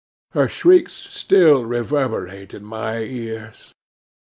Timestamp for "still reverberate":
0.93-2.55